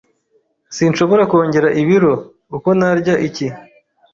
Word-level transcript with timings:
Sinshobora 0.75 1.23
kongera 1.31 1.69
ibiro, 1.81 2.13
uko 2.55 2.69
narya 2.79 3.15
iki. 3.27 3.47